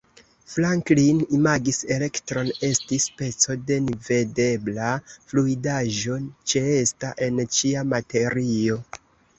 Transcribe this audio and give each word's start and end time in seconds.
Franklin 0.51 1.19
imagis 1.39 1.81
elektron 1.97 2.49
esti 2.69 2.99
speco 3.03 3.59
de 3.67 3.79
nevidebla 3.91 4.89
fluidaĵo 5.13 6.19
ĉeesta 6.55 7.17
en 7.29 7.47
ĉia 7.61 7.89
materio. 7.95 8.83